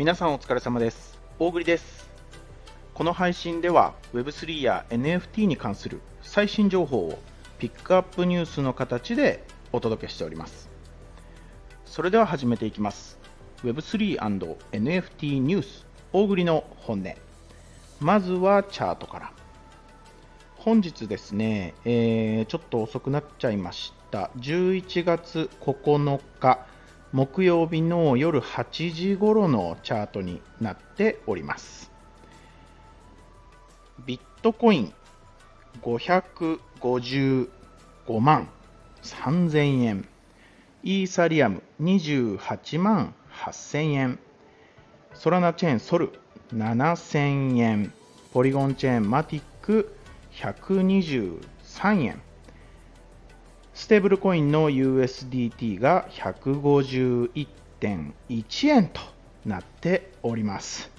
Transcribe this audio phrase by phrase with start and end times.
[0.00, 1.20] 皆さんお疲れ様です。
[1.38, 2.08] 大栗です。
[2.94, 7.18] この配信では Web3 や NFT に関する最新情報を
[7.58, 10.70] ピックアップニュースの形でお届けしております。
[11.84, 13.18] それでは始めていきます。
[13.62, 17.14] Web3&NFT ニュース大栗の本音。
[18.00, 19.32] まずはチャートから。
[20.56, 24.30] 本日ですね、えー、ちょっと遅くなっちゃいました。
[24.38, 26.64] 11月9日
[27.12, 31.90] 木曜日の夜8時頃のチャートになっております。
[34.06, 34.92] ビットコイン
[35.82, 37.48] 555
[38.20, 38.48] 万
[39.02, 40.06] 3000円。
[40.84, 44.18] イーサリアム28万8000円。
[45.14, 46.12] ソラナチェーンソル
[46.54, 47.92] 7000円。
[48.32, 49.92] ポリゴンチェーンマティック
[50.34, 52.22] 123円。
[53.80, 59.00] ステーブルコインの USDT が151.1円と
[59.46, 60.90] なっております。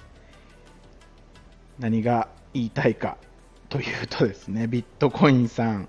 [1.78, 3.18] 何が言いたいか
[3.68, 5.88] というとですね、ビットコインさん、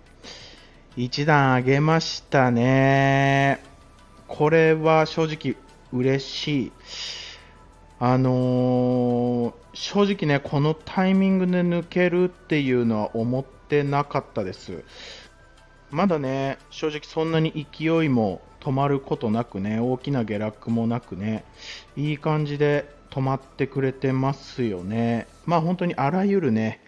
[0.96, 3.64] 一段上げましたね。
[4.28, 5.56] これは正直
[5.92, 6.72] 嬉しい。
[7.98, 14.84] あのー、正直ね、このタイミングで抜けるっていうのは思ってなかったです。
[15.94, 21.46] まだね、正直そんなに勢いも止まることなくね、大きな下落もなくね、
[21.96, 25.28] いい感じで止まってくれてますよね。
[25.46, 26.82] まあ本当にあらゆるね、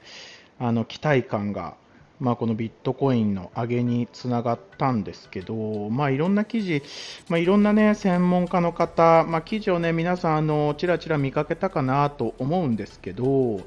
[0.57, 1.75] あの期待感が、
[2.19, 6.81] まあ、このビットコインの上げにつながったんですけど、まあ、いろんな記事、
[7.29, 13.59] まあ、いろんなね、専門家の方、まあ、記事をね、皆さん、あの、ちらちら見かけたかなと思うんですけど、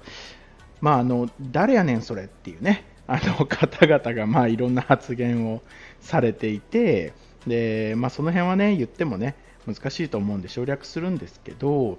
[0.81, 5.63] まあ、あの、誰やねんそれっていうね、あの方々がまあいろんな発言を
[6.01, 7.15] されていて
[7.47, 9.35] で、まあ、その辺はね言ってもね
[9.67, 11.99] 難しいと思うんで省略するんですけど、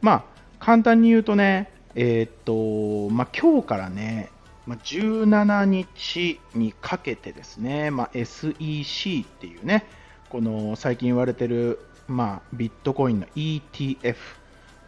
[0.00, 0.24] まあ、
[0.58, 4.30] 簡単に言うとね、えー、っとまあ、今日からね、
[4.66, 9.86] まあ、17日にかけてですね、まあ、SEC っていうね
[10.28, 14.16] この最近言われてる、まあ、ビットコインの ETF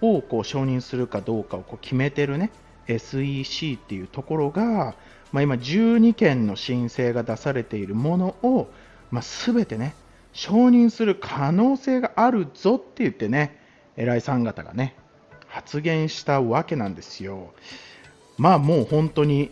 [0.01, 2.51] をこう承認するかどうかをこう決めてるね
[2.89, 4.97] SEC っていうところが、
[5.33, 8.69] まあ、今12件の申請が出されているものを、
[9.11, 9.95] まあ、全てね
[10.33, 13.59] 承認する可能性があるぞって言ってね
[13.97, 14.97] 偉いさん方がね
[15.47, 17.53] 発言したわけなんですよ。
[18.39, 19.51] まあもう本当に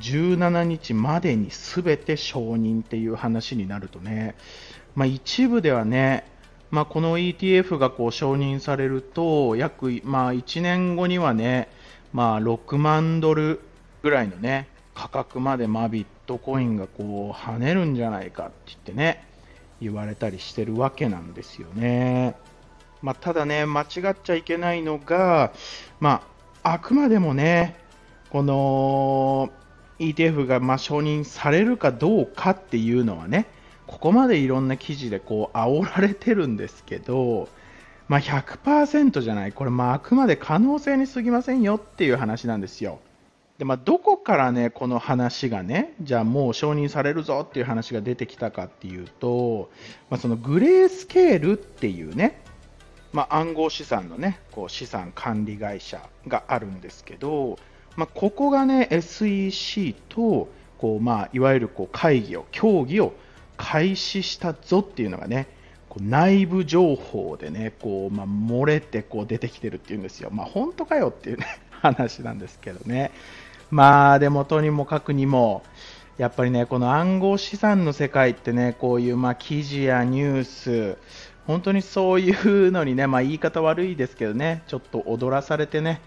[0.00, 4.34] 17日までに全て承認っていう話になるとね、
[4.94, 6.24] まあ、一部ではね、
[6.70, 11.68] まあ、この ETF がこう承認されると約、まあ、1年後にはね、
[12.12, 13.60] まあ、6万ドル
[14.02, 14.68] ぐらいのね
[15.00, 19.24] 価格までまビットコインがこう跳ねるんじゃないかって言ってね
[19.80, 22.34] 言われたりしてるわけなんですよね。
[23.00, 25.54] まあ、ただね、間違っちゃいけないのが、
[26.00, 26.22] ま
[26.62, 27.78] あ、あくまでもね、
[28.28, 29.48] この
[29.98, 33.46] ETF がま承認されるかどうかっていうのはね、
[33.86, 37.48] ここまでいろんな記事でこう煽られてるんですけど、
[38.06, 43.00] まあ、100%じゃない、これまああくまで可能性に過ぎませんよっていう話なんですよ。
[43.60, 49.68] でまあ、どこからね、この話がね、じゃあもう承認されるぞっていう話が出てきたかっていうと、
[50.08, 52.40] まあ、そのグレースケールっていうね、
[53.12, 57.58] まあ、暗号資産のね、こう資産管理会社があるんですけど、
[57.96, 60.48] まあ、ここがね、SEC と、
[60.78, 63.12] こうまあ、いわゆるこう会議を、協議を
[63.58, 65.48] 開始したぞっていうのがね、
[65.90, 70.30] こう内部情報でね、こうまあ、漏れてこう出てきてるっていうんですよ。
[70.32, 73.10] まあ、本当かよっていうね、話なんですけどね。
[73.70, 75.62] まあでもとにもかくにも
[76.18, 80.98] やっぱりねこの暗号資産の世界ってねこういうまあ記事やニュース
[81.46, 82.30] 本当にそうい
[82.68, 86.00] うのにねまあ言い方悪いですけどねちょっと踊らされてね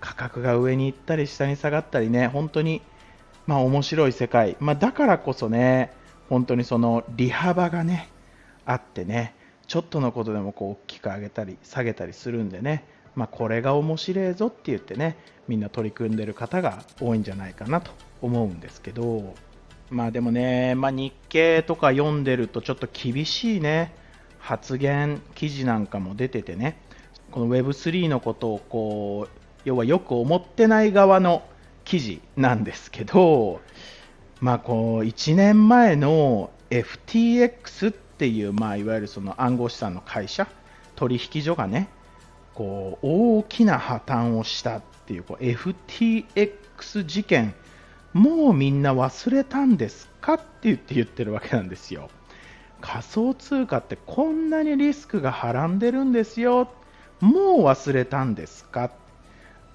[0.00, 2.82] 価格が上に行ったり下に下がったりね本当に
[3.46, 5.92] まあ面白い世界、まあ、だからこそね
[6.28, 8.10] 本当にその利幅がね
[8.64, 9.34] あってね
[9.66, 15.16] ちょっとのことでもこう大きく上げたり下げたりするんでねまあ、これが面白いぞって言ってね
[15.48, 17.90] みんな取り組んでる方が多いんじゃないかなと
[18.22, 19.34] 思うんですけど
[19.90, 23.94] まあでもね、まあ、日経とか読んでるとちょっと厳しいね
[24.38, 26.80] 発言記事なんかも出ててね
[27.30, 31.42] この Web3 のことをこう要はよく思ってない側の
[31.84, 33.60] 記事なんですけど
[34.40, 40.48] まあこう1年前の FTX っていう、まあ、いわゆるその暗号資産の会社
[40.96, 41.88] 取引所がね
[42.58, 47.54] こう大きな破綻をしたっていうこう FTX 事件
[48.12, 52.10] もうみんな忘れたんですかって言って言ってるわけなんですよ。
[52.80, 56.68] 仮想通貨ってこんなにリスクがはらんでるんですよ。
[57.20, 58.90] もう忘れたんですか。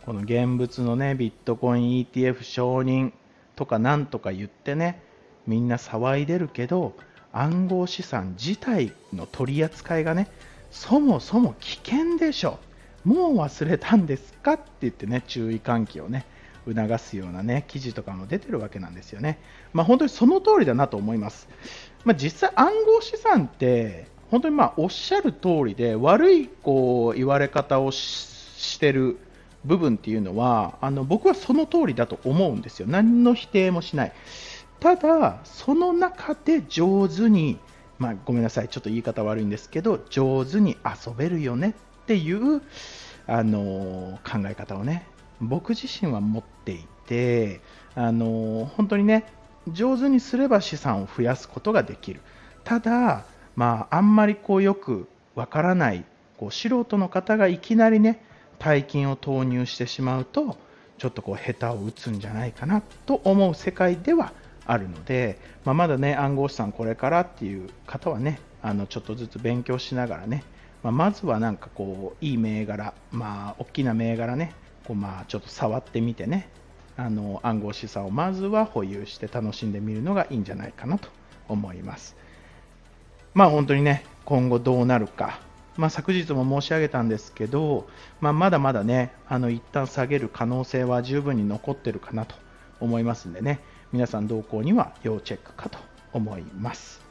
[0.06, 3.14] この現物のね、ビットコイン ETF 承認
[3.56, 5.02] とかなんとか言ってね、
[5.48, 6.94] みんな騒いでるけど、
[7.32, 10.28] 暗号資産自体の取り扱いがね、
[10.70, 12.60] そもそも危険でしょ。
[13.06, 16.26] もう忘れたんですかって言ってね、注意喚起をね、
[16.66, 19.40] 促すようなね、記事とかも出てるわけなんですよね。
[19.74, 21.48] まあ、本当にその通りだなと思います。
[22.06, 29.18] まあ、実際暗号資産って本当にまあおっしゃる通りで悪いこう言われ方をしてる
[29.64, 32.88] 部分っていうのはあの僕はその通りだと思うんですよ。
[32.88, 34.14] 何の否定もしない。
[34.80, 37.58] ただ、その中で上手に、
[38.00, 41.74] まあ、ごめんなさい、ちょっと言い方悪いんですけど、上手に遊べるよね
[42.04, 42.62] っていう
[43.28, 45.08] あの考え方をね、
[45.40, 47.62] 僕自身は持っていて、
[47.96, 49.26] あの本当にね、
[49.68, 52.20] 上手にすれば資産を増やすことができる。
[52.64, 56.06] ただ、まあ、あんまりこうよくわからない
[56.38, 58.24] こう素人の方がいきなりね
[58.60, 60.58] 大金を投入してしまうと
[60.98, 64.34] ちょっとこう下手を打つんじゃないかなと思う世界では
[64.66, 70.44] あるので、まあ、まだね暗号資産これからっていう方はねあのちょっとずつ勉強しながらね、
[70.84, 74.54] まあ、まずはなんかこういい銘柄、まあ、大きな銘柄ね
[74.86, 76.50] こうまあちょっと触ってみてね
[76.98, 81.10] あの暗号資産をまずは保有して楽しんでみるのがいいんじゃないかなと
[81.48, 82.16] 思います。
[83.34, 85.40] まあ本当にね、今後どうなるか、
[85.76, 87.88] まあ、昨日も申し上げたんですけど、
[88.22, 92.36] まあ、まだまだね、あの一旦下げる可能性は十分に残ってるかなと
[92.80, 93.60] 思いますんでね、
[93.92, 95.80] 皆さん動向には要チェックかと
[96.14, 97.02] 思います。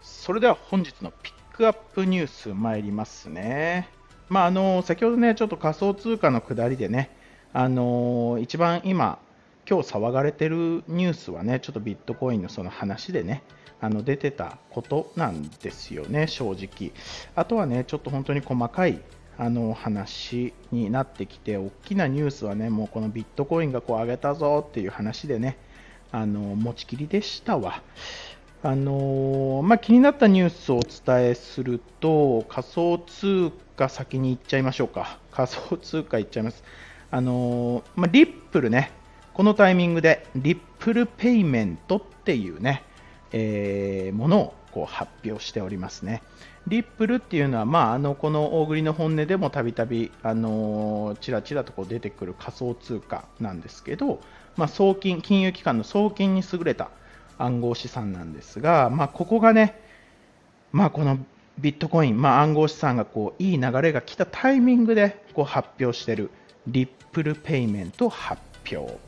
[0.00, 3.88] それでは本日のピッックアップニュース参りますね。
[4.28, 7.10] まあ、あの先ほどね、ちょっと仮想通貨の下りでね、
[7.52, 9.18] あの一番今、
[9.68, 13.42] 今日騒がれてるニュースはね、ちょっとビットコインのその話でね、
[13.80, 16.92] あの出てたことなんですよね、正直。
[17.34, 19.00] あとはね、ちょっと本当に細かい
[19.36, 25.56] あの話になってきて、大きなニュースはね、もうこのビットコインがこう上げたぞっていう話でね、
[26.12, 27.82] あの持ちきりでしたわ。
[28.62, 35.18] あのまあ、気になったニュースをお伝えすると、仮想通貨先に行っちゃいましょうか。
[35.32, 36.62] 仮想通貨行っちゃいます。
[37.10, 38.92] あのまあ、リップルね、
[39.32, 42.82] このタイミングでリップルペイメントっていうね、
[43.32, 46.22] えー、ものをこう発表しておりますね。
[46.66, 54.20] リップルっていうのは、まあ、あのこの大栗の本音でもたびたびちらちらとこう出てくる仮想通貨なんですけど、
[54.58, 56.90] まあ、送金金融機関の送金に優れた
[57.42, 59.80] 暗号資産なんですが、まあ、ここがね、
[60.72, 61.18] まあ、この
[61.58, 66.30] ビットコイン、まあ、暗号資産がこういい流れが来たタイミングでこう発表している
[66.66, 68.40] リップルペイメント発
[68.72, 68.98] 表、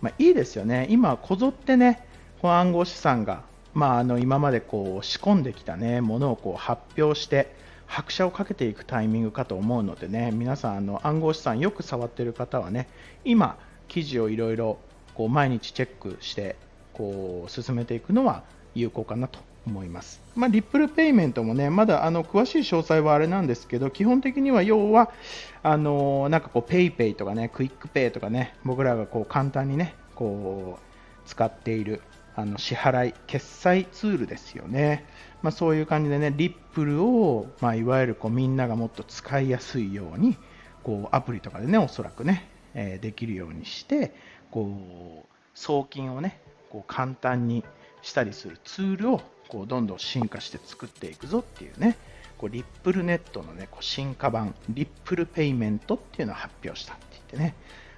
[0.00, 2.06] まあ、いいですよね、今こぞってね
[2.40, 3.44] この暗号資産が
[3.74, 7.54] まあ、あの今までこう仕込んできた、ね、ものをこう発表して
[7.86, 12.88] 拍車をかけていくタイミングかと思うのでね皆さんあの暗号資産よく触っている方はね
[13.24, 13.58] 今、
[13.88, 14.78] 記事をいろいろ
[15.28, 16.56] 毎日チェックして
[16.94, 18.42] こう進めていくのは
[18.74, 20.20] 有効かなと思います。
[20.34, 25.10] まあ、リップルペイメントもね、まだあの詳しい詳細はあれなんですけど、基本的には要は、
[25.62, 32.00] あのなんかこう、ペイペイとかね、クイックペイとかね、僕らがこう簡単にね、こう使っている
[32.34, 35.04] あの支払い、決済ツールですよね。
[35.42, 40.36] まあ、そういう感じでね、リップルを、まあ、いわゆるこうみんながもっと使いやすいように、
[40.82, 44.12] こうアプリとかでね、おそらくね、えー、できるようにして、
[44.50, 46.40] こう送金をね、
[46.72, 47.64] こう簡単に
[48.00, 51.98] したりするツールをこうどんどん進化して作っていくぞっていうね、
[52.38, 57.54] こうリップルネットのね、こう進化版、リップルペイメントっていうのを発表したって言ってね、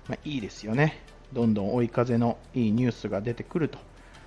[0.09, 0.99] まあ、いいですよね。
[1.33, 3.79] どんどん追い風のいいニュースが出てくると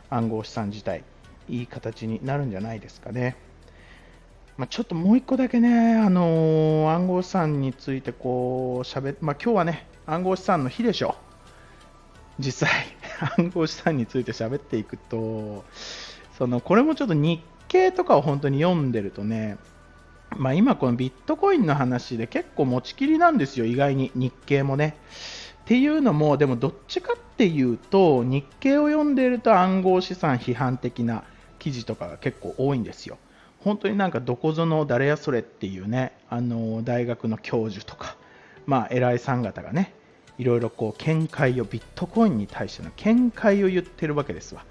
[0.09, 1.03] 暗号資産自体、
[1.49, 3.35] いい形になるんじゃないですかね。
[4.55, 11.17] まあ、ちょっともう一個だけね、あのー、暗号資産についてこう喋まあ、今日はね、暗号資産の日でしょ。
[12.39, 12.96] 実際、
[13.37, 15.65] 暗号資産について喋っていくと、
[16.37, 19.57] そのこれもちょっと日経とかを本当に読んでるとね、
[20.35, 24.97] まあ、今このビットコインの話で結構持ちきりなんですよ、意外に日経もね。
[25.61, 31.23] っていうのも、でもどっちかっていうと、日経を読んでいると暗号資産批判的な
[31.59, 33.17] 記事とかが結構多いんですよ。
[33.59, 38.15] 本当になんかどこぞの誰やそれっていうね、あの大学の教授とか、
[38.65, 39.93] まあ、偉いさん方がね、
[40.37, 44.65] いろいろこう見解を、ビットコインに対しての見解を言ってるわけですわ。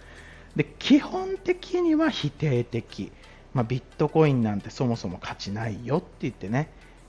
[0.54, 3.12] で、基本的には否定的。
[3.52, 6.68] まあ、ビットコインなんてそもそも価値ないよって言ってね、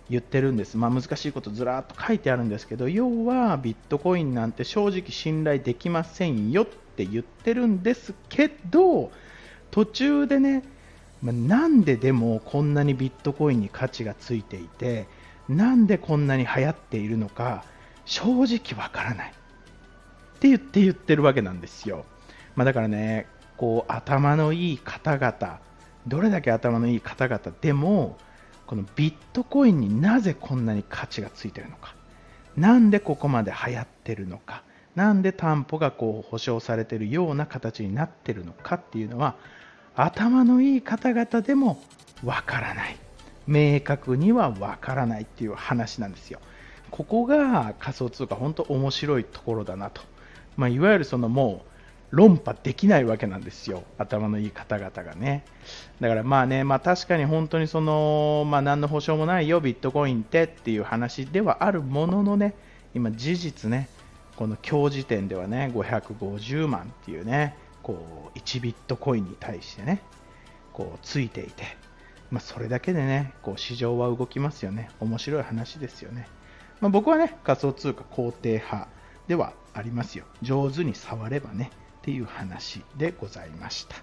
[0.10, 9.12] 言ってるんです、まあ、難しいことずらっと書いてあるんですけど要はビットコインなんて正直信頼できませんよって言ってるんですけど
[9.70, 10.64] 途中でね
[11.22, 15.08] まあ、なんででもこんなにビットコインに価値がついていて
[15.50, 17.64] なんでこんなに流行っているのか
[18.08, 19.32] 正直わからない。
[19.32, 22.06] って言って言ってるわけなんですよ、
[22.56, 25.60] まあ、だからねこう頭のいい方々
[26.08, 28.18] どれだけ頭のいい方々でも
[28.68, 31.96] このビットコインになぜこんなに価値がついてるのか。
[32.56, 34.64] なんでここまで流行ってるのか。
[34.96, 39.36] なんで担保がこう保証されてるような形になってるのかっていうのは
[39.96, 41.82] 頭のいい方々でも
[42.24, 42.98] わからない。
[43.48, 46.40] 明確にはわからないっていう話なんですよ。
[46.92, 50.02] ここが仮想通貨本当面白いところだなと、
[50.56, 51.70] まあ、いわゆるそのもう
[52.10, 55.44] 論破できないわけなんですよ、頭のいい方々がね。
[56.00, 62.54] だからまあね、まあ、確かに本当にその、まあ、何の保証もないよ、ビットコインってっていう話ではあるもののね、
[62.94, 63.90] 今、事実ね、
[64.38, 70.02] この今日時点ではね、550万っていうね、こう1ビットコインに対してね、
[70.72, 71.64] こうついていて、
[72.32, 76.28] まあ、それだけでね、こう市場は動きますよね、面白い話ですよね。
[76.82, 78.88] まあ、僕はね、仮想通貨肯定派
[79.28, 80.26] ではありますよ。
[80.42, 81.72] 上手に触ればね。
[82.08, 83.98] っていう話でございました。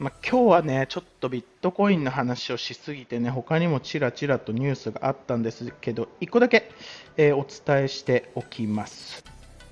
[0.00, 6.72] まあ、今日はね、ちょっとビットコインの話をしすぎてね、他にもちらちらとニュースがあったんですけど、1個だけ、
[7.16, 9.22] えー、お伝えしておきます。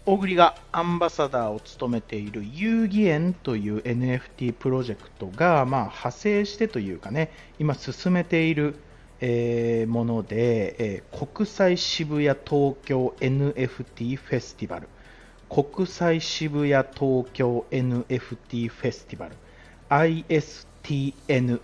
[0.07, 8.77] 大栗がアンバサダーを務めている遊戯園という NFT プロジェクトが、まあ、派生してというかね、今進めている、
[9.27, 14.89] えー、もので、えー、国際渋谷東京 NFT フェスティバル
[15.49, 19.37] 国際渋谷東京 NFT フェスティバル
[19.89, 21.59] ISTNF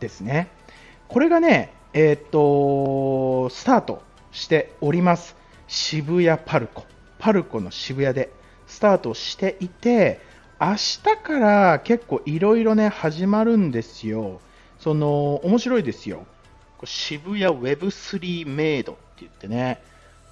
[0.00, 0.50] ですね。
[1.08, 5.36] これがね、えっ、と、スタートしております。
[5.66, 6.84] 渋谷パルコ。
[7.18, 8.30] パルコの渋谷で
[8.66, 10.20] スタートしていて、
[10.60, 14.42] 明日から結構いろいろね、始まるんですよ。
[14.78, 16.26] その、面白いですよ。
[16.86, 19.82] 渋谷 Web3 メイドって言ってね、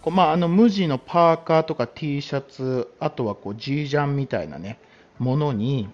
[0.03, 4.79] こうまあ、あの無地のパーカーとか T シャツ、あとはこう G ジャンみたいなね、
[5.19, 5.89] ものに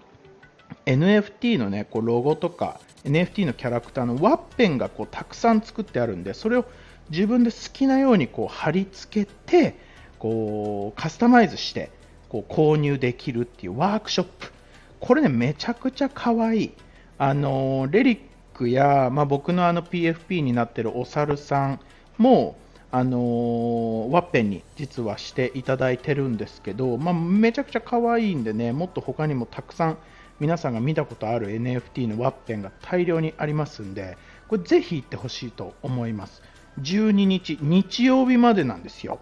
[0.85, 6.65] NFT のね、こうロゴとか NFT のキャラクターのワッペンがこうたくさん作ってあるんで、それを
[7.09, 9.75] 自分で好きなようにこう貼り付けて、
[10.19, 11.91] こうカスタマイズして
[12.29, 14.51] こう購入できるっていうワークショップ。
[14.99, 16.71] これね、めちゃくちゃ可愛い。
[17.17, 18.19] あのレリッ
[18.55, 21.79] クや、まあ、僕のあの PFP になってるお猿さん
[22.17, 22.57] も、
[22.91, 29.97] あのー、ワッペンに実はしていただいてるんですけど、まあ、めちゃくちゃ可愛いんでね、もっと他にもたくさん
[30.39, 36.41] 皆さんが見たことある NFT のワッペンが大量にありますんで、これぜひ行ってほしいと思います。
[36.81, 39.19] 12日、日曜日までなんですよ。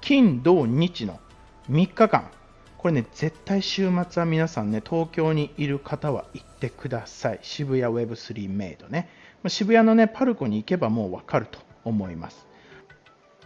[0.00, 1.20] 金、土、日の
[1.70, 2.30] 3日間。
[2.82, 7.38] これね、絶対週末は皆さんね、東京にいる方は行ってください。
[7.40, 9.08] 渋谷 Web3 メイドね。
[9.46, 12.44] 渋谷のね、パルコに行けばもうわかると思います。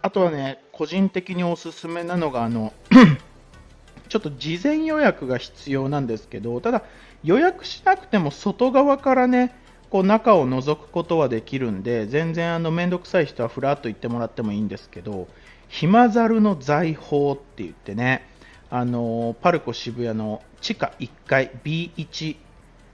[0.01, 2.73] あとはね、個人的におすすめなのが、あの
[4.09, 6.81] ちょっと事前予約が必要なんですけど、ただ
[7.23, 9.53] 予約しなくても外側からね、
[9.91, 15.27] こう中を覗くことはできるんで、全然あのめんどくさい人はふらっと行ってもらってもいいんですけど、
[15.67, 18.25] ひまざるの財宝って言ってね、
[18.69, 22.35] あのパルコ渋谷の地下1階 B1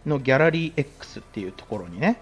[0.05, 2.21] のギャラリー X っていうところにね、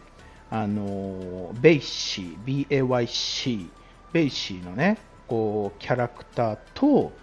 [0.49, 3.67] あのベイシー、BAYC
[4.13, 7.13] ベイシーのね、こう、キャラクターと、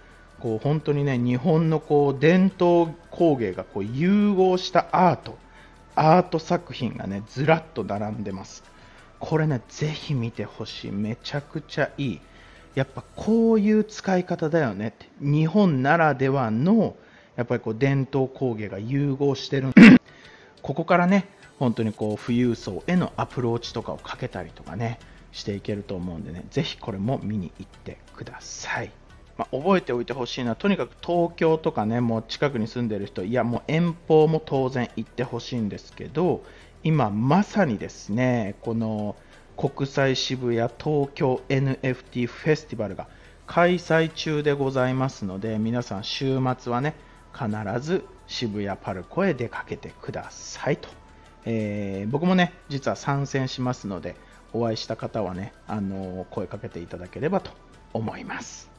[0.40, 5.36] こう、本当にね、日本のこう、伝統工芸がこう、融合したアート、
[5.94, 8.64] アート作品がね、ずらっと並んでます。
[9.18, 10.92] これね、ぜひ見てほしい。
[10.92, 12.20] めちゃくちゃいい。
[12.78, 15.08] やっぱこういう使い方だよねって。
[15.20, 16.94] 日本ならではの、
[17.34, 19.72] やっぱりこう伝統工芸が融合してる。
[20.62, 21.26] ここからね、
[21.58, 25.00] 本当にこう富裕層へのアプローチとかをかけたりとかね、
[25.32, 28.92] していけると思うんでね、ぜひこれも見に行ってください。
[29.36, 36.44] まあ、覚えておいてほしいのは、とにかく東京とかね、もう近くに住んでる人、いや、もう遠方も当然行ってほしいんですけど、
[36.84, 39.16] 今まさにですね、この
[39.58, 43.08] 国際渋谷東京 NFT フェスティバルが
[43.48, 46.94] 開催中でございますので、皆さん週末はね、
[47.34, 47.50] 必
[47.80, 50.88] ず渋谷パルコへ出かけてくださいと。
[51.44, 54.14] えー、僕もね、実は参戦しますので、
[54.52, 57.50] お会いした方はね、あの声かけていただければと
[57.92, 58.70] 思います。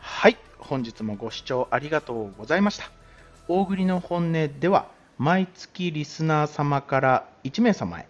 [0.00, 2.90] はい、本日もご視聴ありがとうございました。
[3.46, 4.88] 大栗の本音では、
[5.20, 8.08] 毎月リスナー様から1名様へ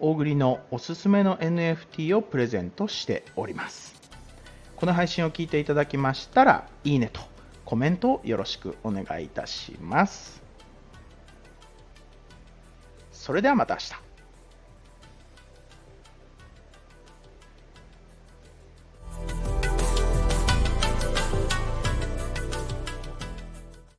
[0.00, 3.94] 大栗のおすすめの NFT をプレゼントしております。
[4.74, 7.20] この配信を聞いていただきましたらいいねと
[7.64, 10.42] コメントをよろしくお願いいたします。
[13.12, 14.11] それではまた明日。